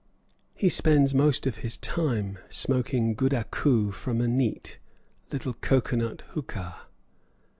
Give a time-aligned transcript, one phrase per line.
[0.55, 4.79] He spends most of his time smoking goodakoo from a neat
[5.31, 6.87] little cocoa nut hookah.